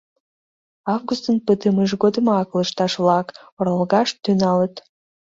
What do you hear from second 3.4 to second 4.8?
оралгаш тӱҥалыт.